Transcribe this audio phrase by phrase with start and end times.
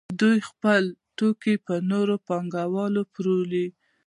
[0.19, 0.83] دوی خپل
[1.17, 3.67] توکي په نورو پانګوالو پلوري